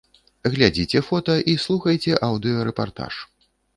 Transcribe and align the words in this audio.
Глядзіце 0.53 1.01
фота 1.09 1.35
і 1.53 1.55
слухайце 1.65 2.17
аўдыё-рэпартаж. 2.29 3.13